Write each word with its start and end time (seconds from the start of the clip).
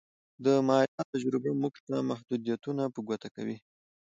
د 0.45 0.45
مایا 0.67 1.01
تجربه 1.13 1.51
موږ 1.61 1.75
ته 1.87 1.95
محدودیتونه 2.09 2.83
په 2.93 2.99
ګوته 3.07 3.29
کوي 3.35 3.57